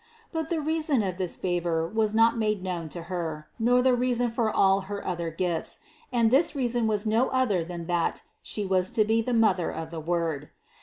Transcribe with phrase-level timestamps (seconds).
[0.31, 4.31] But the reason of this favor was not made known to Her, nor the reason
[4.31, 5.77] for all her other gifts,
[6.11, 9.91] and this reason was no other than that She was to be the Mother of
[9.91, 10.49] the Word.